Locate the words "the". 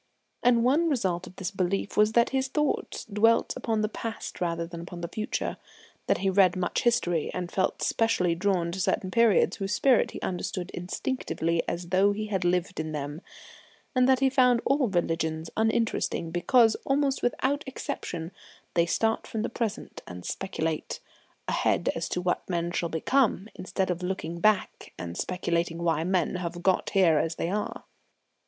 3.81-3.87, 5.01-5.07, 19.43-19.49